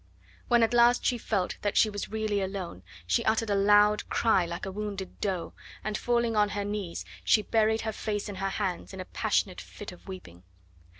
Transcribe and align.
When 0.47 0.63
at 0.63 0.73
last 0.73 1.05
she 1.05 1.19
felt 1.19 1.57
that 1.61 1.77
she 1.77 1.87
was 1.87 2.09
really 2.11 2.41
alone 2.41 2.81
she 3.05 3.23
uttered 3.23 3.51
a 3.51 3.55
loud 3.55 4.09
cry 4.09 4.47
like 4.47 4.65
a 4.65 4.71
wounded 4.71 5.19
doe, 5.21 5.53
and 5.83 5.95
falling 5.95 6.35
on 6.35 6.49
her 6.57 6.65
knees 6.65 7.05
she 7.23 7.43
buried 7.43 7.81
her 7.81 7.93
face 7.93 8.27
in 8.27 8.37
her 8.37 8.49
hands 8.49 8.95
in 8.95 8.99
a 8.99 9.05
passionate 9.05 9.61
fit 9.61 9.91
of 9.91 10.07
weeping. 10.07 10.41